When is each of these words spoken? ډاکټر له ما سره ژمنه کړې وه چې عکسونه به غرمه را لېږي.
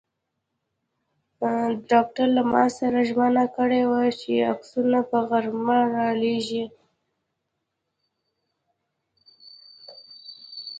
ډاکټر 1.89 2.27
له 2.37 2.43
ما 2.53 2.65
سره 2.77 2.99
ژمنه 3.09 3.45
کړې 3.55 3.81
وه 3.89 4.03
چې 4.19 4.31
عکسونه 4.51 4.99
به 5.09 5.19
غرمه 5.29 5.79
را 5.93 6.09
لېږي. 6.21 6.65